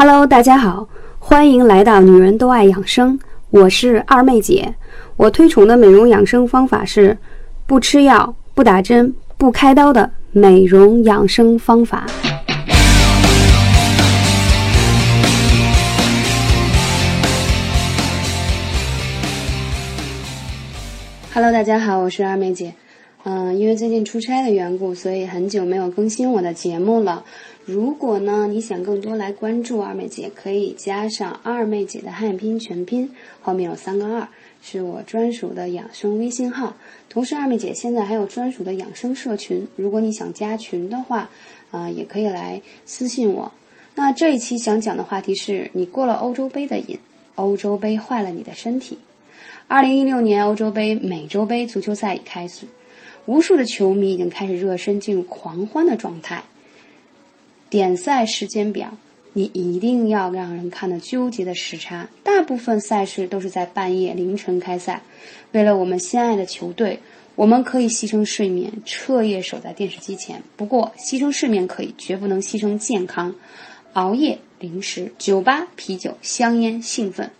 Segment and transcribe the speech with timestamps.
[0.00, 3.18] Hello，大家好，欢迎来到女人都爱养生，
[3.50, 4.72] 我是二妹姐。
[5.16, 7.18] 我推崇的美容养生方法是
[7.66, 12.06] 不吃药、不打针、不开刀的美容养生方法。
[21.34, 22.72] Hello，大家好，我是二妹姐。
[23.24, 27.24] 嗯，因为最近出差的缘故，所以很久没有更新我的节目了。
[27.64, 33.10] 如果呢，你想更多来关注二妹姐，可以加上二妹姐的汉语拼音全拼，
[33.42, 34.26] 后面有三个二，
[34.62, 36.74] 是我专属的养生微信号。
[37.10, 41.28] 同时，二妹姐现在还有专属的养生社群，如果你想加群的话，
[41.70, 43.52] 啊，也可以来私信我。
[43.94, 46.98] 那这一期想讲的话题是你过了欧洲杯的瘾，
[47.34, 48.96] 欧洲杯坏了你的身体。
[49.66, 52.64] 二零一六年欧洲杯美洲杯足球赛已开始。
[53.28, 56.44] 无数的球迷已经开始热身，进入狂欢的状态。
[57.68, 58.96] 点赛时间表，
[59.34, 62.08] 你一定要让人看得纠结的时差。
[62.22, 65.02] 大部分赛事都是在半夜凌晨开赛。
[65.52, 67.00] 为了我们心爱的球队，
[67.34, 70.42] 我们可以牺牲睡眠，彻夜守在电视机前。
[70.56, 73.34] 不过，牺牲睡眠可以，绝不能牺牲健康。
[73.92, 77.30] 熬夜、零食、酒吧、啤酒、香烟、兴奋，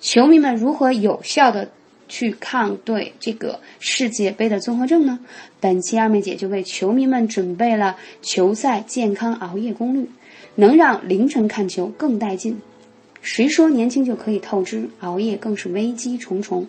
[0.00, 1.70] 球迷们如何有效的？
[2.08, 5.18] 去抗对这个世界杯的综合症呢？
[5.60, 10.06] 本期二妹姐就为球迷们准备了球赛健康熬夜攻略，
[10.54, 12.60] 能让凌晨看球更带劲。
[13.22, 14.88] 谁说年轻就可以透支？
[15.00, 16.66] 熬夜更是危机重重。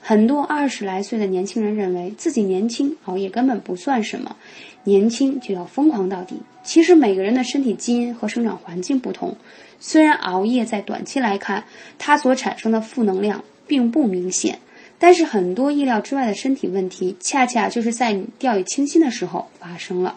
[0.00, 4.36] 很多二十来岁的年轻人认为自己年轻，熬夜根本不算什么，
[4.84, 6.36] 年轻就要疯狂到底。
[6.62, 9.36] 其实每个人的身体基因和生长环境不同，
[9.80, 11.64] 虽然熬夜在短期来看，
[11.98, 14.60] 它所产生的负能量并不明显。
[14.98, 20.16] 但是很多意料之外的身体问题，恰恰就是在你掉以轻心的时候发生了。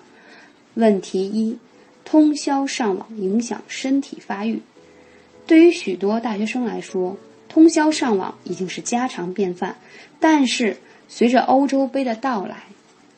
[0.75, 1.57] 问题一：
[2.05, 4.61] 通宵上网影响身体发育。
[5.45, 7.17] 对于许多大学生来说，
[7.49, 9.75] 通宵上网已经是家常便饭。
[10.19, 12.63] 但是随着欧洲杯的到来，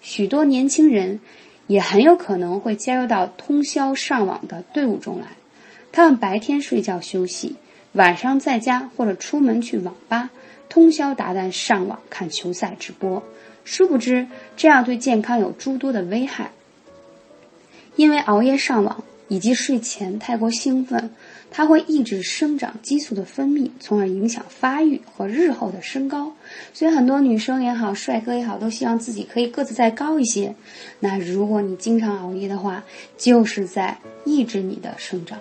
[0.02, 1.20] 许多年轻人
[1.68, 5.28] 也很有可能会加入到通宵上网的队伍中来。
[5.92, 7.56] 他们白天睡觉休息，
[7.92, 10.30] 晚上在家或者出门去网吧。
[10.72, 13.22] 通宵达旦上网看球赛直播，
[13.66, 16.50] 殊不知这样对健康有诸多的危害。
[17.98, 21.10] 因为熬夜上网以及睡前太过兴奋，
[21.52, 26.32] 它会抑制生长激素的分泌，从而影响发育和日后的身高。
[26.74, 30.56] 所以很多女生也好，帅哥也好，都希望自己可以个子再高一些。
[31.02, 32.82] 那如果你经常熬夜的话，
[33.18, 35.38] 就是在抑制你的生长。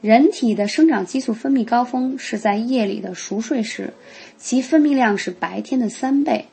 [0.00, 3.92] 人体的生长激素分泌高峰是在夜里的熟睡时，
[4.38, 6.46] 其分泌量是白天的三倍。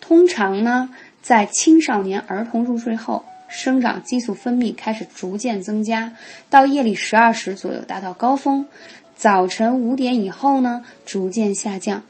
[0.00, 0.88] 通常呢，
[1.20, 6.14] 在青少年儿童入睡后，生长激素分泌开始逐渐增加，
[6.48, 8.66] 到夜里十二时左右达到高峰，
[9.14, 12.02] 早晨五点以后呢，逐渐下降。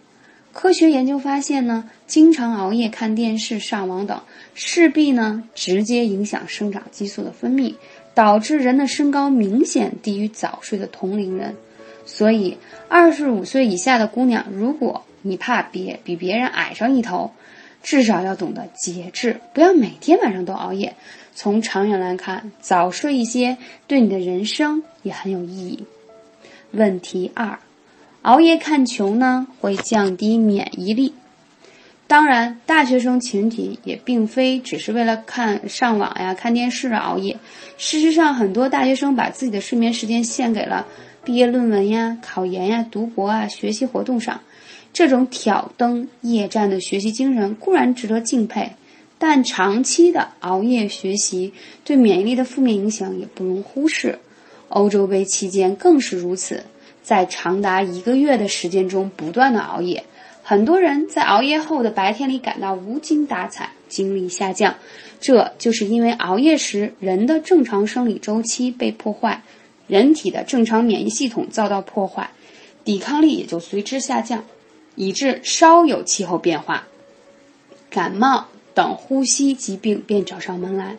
[0.52, 4.22] 科学研究发现呢，经常熬夜看电视、上网等，
[4.54, 7.74] 势必呢直接影响生长激素的分泌。
[8.14, 11.56] 导致人的身高明显低于早睡的同龄人，
[12.06, 12.56] 所以
[12.88, 17.32] 二十五岁以下的姑娘，如果你怕别比别人矮上一头，
[17.82, 20.94] 至少要懂得节制，不要每天晚上都熬夜。
[21.34, 23.58] 从长远来看，早睡一些
[23.88, 25.84] 对你的人生也很有意义。
[26.70, 27.58] 问题二，
[28.22, 31.14] 熬夜看球呢会降低免疫力。
[32.14, 37.36] 当然，大学生群体也并非只是为了看上网呀、看电视熬夜。
[37.76, 40.86] 事实上，很多大学生把自己的睡眠时间献给了
[41.24, 44.40] 毕业论文呀、考研呀、读博啊、学习活动上。
[44.92, 48.70] 这种挑灯夜战的学习精神固然值得敬佩，
[49.18, 51.52] 但长期的熬夜学习
[51.84, 54.20] 对免疫力的负面影响也不容忽视。
[54.68, 56.62] 欧洲杯期间更是如此，
[57.02, 60.04] 在长达一个月的时间中不断的熬夜。
[60.46, 64.74] 很多人在熬夜后的白天里感到无精打采、精力下降，
[65.18, 69.42] 这就是因为熬夜时人的正常生理周期被破坏，
[69.86, 72.28] 人体的正常免疫系统遭到破坏，
[72.84, 74.44] 抵抗力也就随之下降，
[74.96, 76.86] 以致稍有气候变化，
[77.88, 80.98] 感冒等呼吸疾病便找上门来。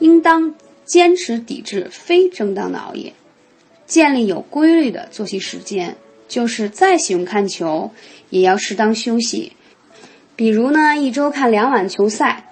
[0.00, 3.14] 应当坚持抵制非正当的熬夜，
[3.86, 5.96] 建立有规律的作息时间。
[6.28, 7.90] 就是再喜欢看球，
[8.32, 9.52] 也要适当休息。
[10.34, 12.46] 比如呢，一周看两晚球赛，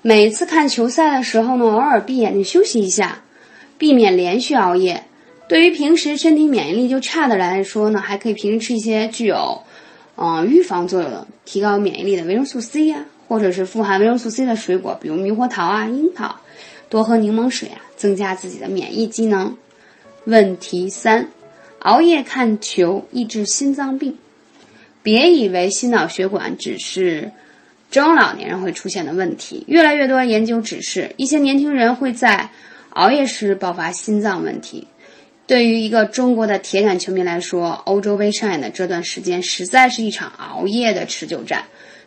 [0.00, 3.22] 每次看球赛的时候呢，偶尔闭眼睛休息一下，
[3.76, 5.02] 避免连续熬夜。
[5.48, 9.62] 对于平时身体免疫力就差的人来说呢，还可以平时吃一些具有，
[10.16, 16.36] 嗯，预防作用、提高免疫力的维生素 C 呀，或者是富含维生素 C 的水果，比如猕猴桃啊、樱桃，
[16.88, 19.56] 多喝柠檬水啊，增加自己的免疫机能。
[20.26, 21.28] 问题三。
[21.80, 24.16] 熬夜看球易致心脏病。
[25.04, 27.30] 别以为心脑血管只是
[27.90, 32.48] 中老年人会出现的问题，越来越多研究指示，一些年轻人会在
[32.88, 34.88] 熬夜时爆发心脏问题。
[35.46, 41.64] 对于一个中国的铁杆球迷来说，欧洲杯上演的这段时间实在是一场熬夜的持久战。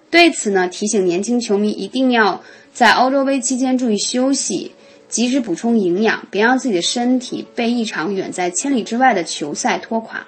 [0.10, 2.42] 对此呢，提醒年轻球迷一定要
[2.74, 4.72] 在欧洲杯期间注意休息，
[5.08, 10.26] 及时补充营养，别让自己的身体被一场远在千里之外的球赛拖垮。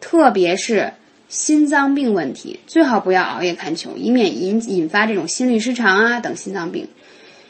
[0.00, 0.92] 特别是
[1.34, 6.86] 心脏病问题，最好不要熬夜看球，以免引引发这种心律失常啊等心脏病。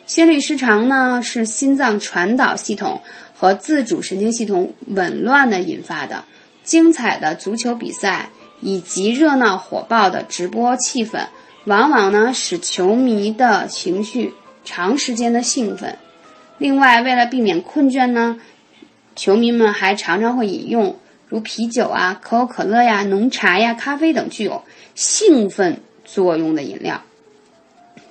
[0.07, 3.03] 心律失常呢，是心脏传导系统。
[3.37, 6.25] 和自主神经系统紊乱的引发的
[6.63, 11.27] 精彩的足球比赛以及热闹火爆的直播气氛，
[11.65, 14.33] 往往呢使球迷的情绪
[14.65, 15.99] 长时间的兴奋。
[16.57, 18.41] 另外，为了避免困倦呢，
[19.15, 20.97] 球迷们还常常会饮用
[21.29, 24.63] 如啤酒啊、可口可乐呀、浓茶呀、咖啡等具有
[24.95, 27.03] 兴奋作用的饮料。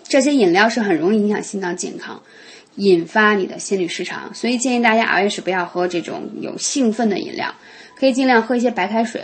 [0.03, 2.21] 这些饮料是很容易影响心脏健康。
[2.75, 7.53] 引发你的心律失常，所以建议大家熬夜时不要喝这种有兴奋的饮料，
[7.95, 9.23] 可以尽量喝一些白开水，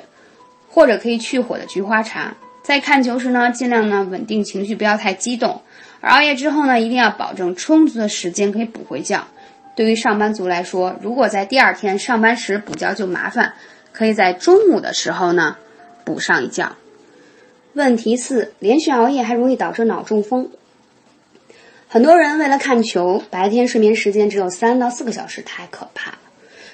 [0.70, 2.36] 或者可以去火的菊花茶。
[2.62, 5.64] 在看球时呢，尽量呢稳定情绪，不要太激动。
[6.00, 9.20] 而熬夜之后呢，一定要保证充足的时间可以补回觉。
[9.76, 13.52] 对于上班族来说，如果在第二天上班时补觉就麻烦，
[14.00, 15.58] 可以在中午的时候呢
[16.06, 16.72] 补上一觉。
[17.74, 20.52] 问题四：连续熬夜还容易导致脑中风。
[21.90, 26.18] 很多人为了看球，白天睡眠时间只有三到四个小时，太可怕了。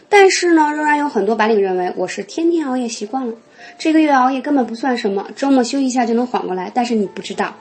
[0.07, 3.33] 但是呢，仍然有很多白领认为我是天天熬夜习惯了，
[3.79, 6.71] 这个月熬夜根本不算什么，周末休息一下就能缓过来。
[6.75, 7.55] 但是你不知道，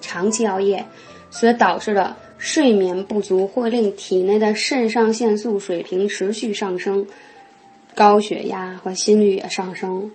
[0.00, 0.82] 长期熬夜
[1.30, 7.06] 所导致的睡眠不足会令体内的肾上腺素水平持续上升，
[7.94, 10.10] 高血压和心率也上升，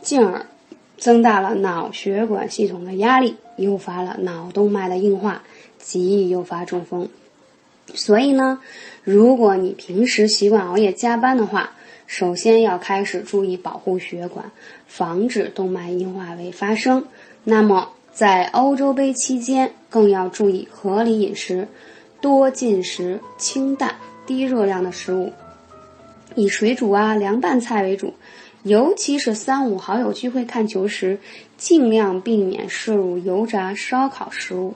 [0.00, 0.46] 进而
[0.98, 5.42] 增大了脑血管系统的压力，诱发了脑动脉的硬化。
[5.78, 7.08] 极易诱发中风，
[7.92, 8.60] 所以呢，
[9.02, 11.72] 如果你平时习惯熬夜加班的话，
[12.06, 14.52] 首先要开始注意保护血管，
[14.86, 17.04] 防止动脉硬化为发生。
[17.42, 21.66] 那么在欧洲杯期间，更要注意合理饮食，
[22.20, 25.32] 多进食清淡、低热量的食物，
[26.36, 28.14] 以水煮啊、凉拌菜为主。
[28.62, 31.18] 尤其是三五好友聚会看球时，
[31.56, 34.74] 尽量避免摄入油炸、烧烤食物。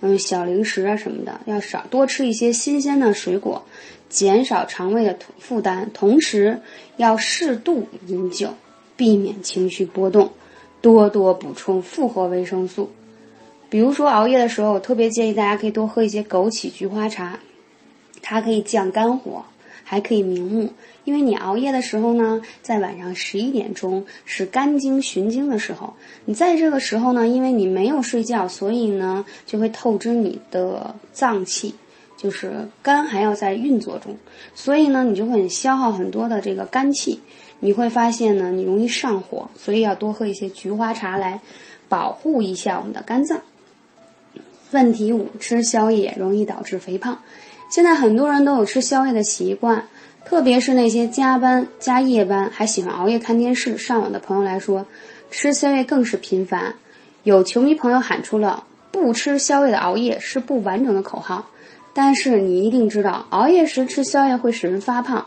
[0.00, 3.64] 嗯，小零食啊什么的要少，多吃一些新鲜的水果，
[4.08, 5.88] 减少肠胃的负担。
[5.94, 6.60] 同时
[6.96, 8.52] 要适度饮酒，
[8.96, 10.32] 避免情绪波动，
[10.80, 12.90] 多多补充复合维生素。
[13.70, 17.38] 比如说熬夜的时候，我特别建议大家可以多喝一些枸杞菊花茶，
[18.20, 19.44] 它可以降肝火。
[19.92, 20.70] 还可以明目，
[21.04, 25.92] 因为你熬夜的时候呢，在晚上十一点钟是肝经循经的时候，
[26.24, 31.74] 你在这个时候呢，因为你没有睡觉，所以呢就会透支你的脏器，
[32.16, 34.16] 就是肝还要在运作中，
[34.54, 37.20] 所以呢你就会消耗很多的这个肝气，
[37.60, 41.38] 你会发现呢你容易上火，所以要多喝一些菊花茶来
[41.90, 43.42] 保护一下我们的肝脏。
[44.70, 47.18] 问题五：吃宵夜容易导致肥胖。
[47.72, 49.86] 现在很多人都有吃宵夜的习惯，
[50.26, 54.84] 特别是那些加班加夜班还喜欢熬夜看电视、上网的朋友来说，
[55.30, 56.74] 吃宵夜更是频繁。
[57.22, 61.46] 有球迷朋友喊出了“不吃宵夜的熬夜是不完整的”口号，
[61.94, 65.24] 但是你一定知道，熬夜时吃宵夜会使人发胖。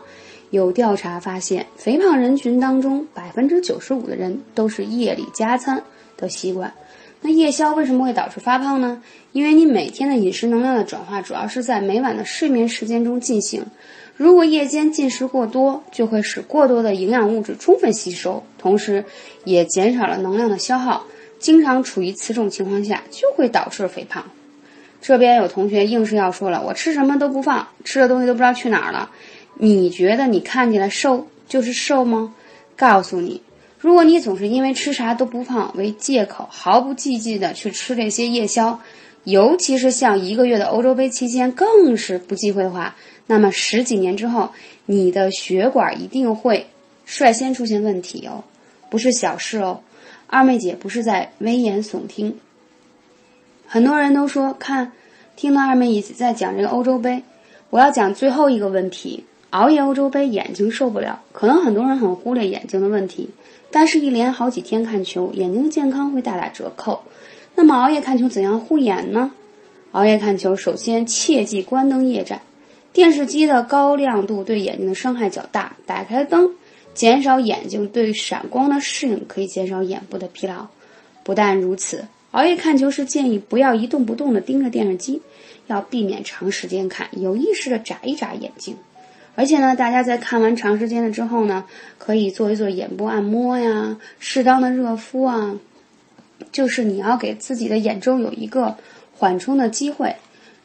[0.50, 5.82] 有调查发现，肥胖人群当中，百分之九十五的人都是夜里加餐
[6.16, 6.72] 的习惯。
[7.20, 9.02] 那夜宵为什么会导致发胖呢？
[9.32, 13.64] 因为你每天的饮食能量的转化主要是在每晚的睡眠时间中进行。
[14.16, 19.04] 如果夜间进食过多，就会使过多的营养物质充分吸收，同时
[19.44, 21.04] 也减少了能量的消耗。
[21.38, 24.24] 经常处于此种情况下，就会导致肥胖。
[25.02, 29.10] 这边有同学硬是要说了，我吃什么都不放，吃的东西都不知道去哪儿了。
[29.54, 32.34] 你觉得你看起来瘦就是瘦吗？
[32.74, 33.42] 告诉你。
[33.86, 38.80] 如果你总是因为吃啥都不胖为借口，毫不忌忌的去吃这些夜宵，
[39.22, 42.96] 尤其是像一个月的欧洲杯期间，更是不忌讳的话，
[43.28, 44.50] 那么十几年之后，
[44.86, 46.66] 你的血管一定会
[47.04, 48.42] 率先出现问题哦，
[48.90, 49.78] 不是小事哦。
[50.26, 52.36] 二妹姐不是在危言耸听，
[53.68, 54.90] 很多人都说看，
[55.36, 57.22] 听到二妹姐在讲这个欧洲杯，
[57.70, 63.30] 我要讲最后一个问题：熬夜欧洲杯眼睛受不了，可能很多人很忽略眼睛的问题。
[63.78, 67.02] 但是，一连好几天看球，眼睛的健康会大打折扣。
[67.54, 69.32] 那么，熬夜看球怎样护眼呢？
[69.92, 72.40] 熬夜看球，首先切记关灯夜战。
[72.94, 76.52] 电视机的高亮度对眼睛的伤害较大，打开灯，
[76.94, 80.68] 减少眼睛对闪光的适应，可以减少眼部的疲劳。
[81.22, 85.20] 不但如此，熬夜看球时建议不要一动不动地盯着电视机，
[85.66, 88.74] 要避免长时间看，有意识地眨一眨眼睛。
[89.36, 91.64] 而且呢，大家在看完长时间了之后呢，
[91.98, 95.54] 可以做一做眼部按摩呀，适当的热敷啊，
[96.50, 98.74] 就是你要给自己的眼周有一个
[99.14, 100.16] 缓冲的机会。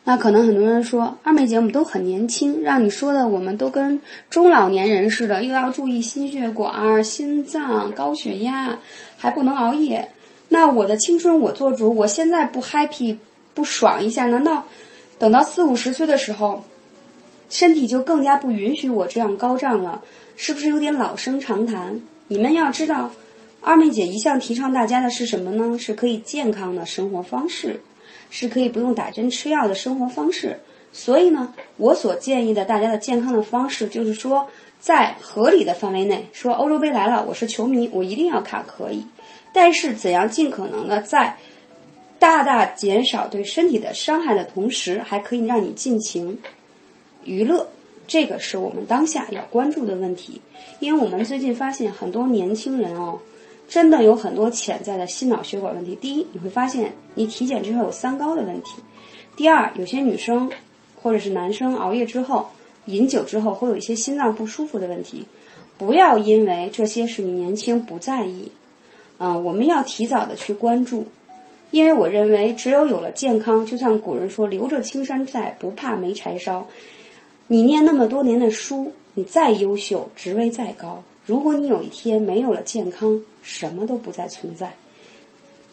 [0.04, 4.02] 那可能很多人说，二妹姐我们都很年轻，让你说的我们都跟
[4.32, 8.80] 中老年人似的，又要注意心血管、心脏、高血压，
[9.18, 10.10] 还不能熬夜。
[10.50, 13.18] 那我的青春我做主，我现在不 happy
[13.54, 14.66] 不爽一下，难道
[15.20, 16.64] 等到四五十岁的时候，
[17.52, 20.02] 身体就更加不允许我这样高涨了？
[20.36, 22.02] 是不是有点老生常谈？
[22.28, 23.12] 你们要知道，
[23.62, 25.78] 二妹姐一向提倡大家的是什么呢？
[25.78, 27.80] 是可以健康的生活方式。
[28.34, 30.58] 是可以不用打针吃药的生活方式，
[30.94, 34.48] 所以呢，我所建议的大家的健康的方式就是说，
[34.80, 39.06] 在合理的范围内，说欧洲杯来了，我是球迷，我一定要看可以，
[39.52, 41.36] 但是怎样尽可能的在
[42.20, 46.40] 大大减少对身体的伤害的同时，还可以让你尽情
[47.24, 47.68] 娱乐，
[48.08, 50.42] 这个是我们当下要关注的问题，
[50.80, 53.20] 因为我们最近发现很多年轻人哦。
[53.70, 55.96] 真的有很多潜在的心脑血管问题。
[55.96, 58.82] 第一，你会发现你体检之后有三高的问题；
[59.38, 60.52] 第二，有些女生
[61.02, 62.50] 或者是男生熬夜之后、
[62.88, 65.26] 饮酒之后会有一些心脏不舒服的问题。
[65.78, 68.52] 不要因为这些是你年轻不在意，
[69.18, 71.08] 啊，我们要提早的去关注，
[71.70, 76.68] 因为我认为只有有了健康，就像古人说“留着青山在，不怕没柴烧”。
[77.52, 81.04] 你念那么多年的书，你再优秀，职位再高。
[81.26, 84.74] 如果你有一天没有了健康，什么都不再存在。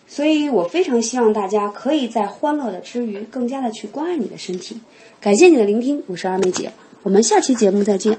[0.08, 4.80] 所以我非常希望大家可以在欢乐的之余，更加的去关爱你的身体。
[5.20, 6.73] 感谢你的聆听，我是二妹姐，
[7.04, 8.18] 我们下期节目再见。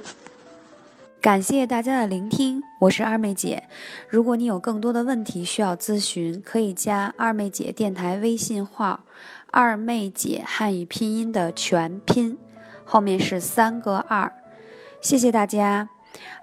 [1.19, 3.61] 感谢大家的聆听，我是二妹姐。
[4.07, 9.01] 如果你有更多的问题需要咨询，可以加二妹姐电台微信号
[9.51, 12.37] “二妹姐汉语拼音”的全拼，
[12.89, 14.33] 后面是三个二。
[14.99, 15.89] 谢谢大家。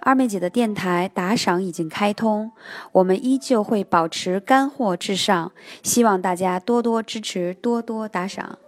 [0.00, 2.52] 二妹姐的电台打赏已经开通，
[2.92, 5.50] 我们依旧会保持干货至上，
[5.82, 8.60] 希望大家多多支持，多多打赏。